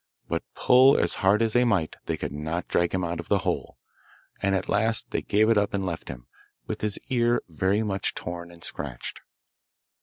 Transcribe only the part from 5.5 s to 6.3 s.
up and left him,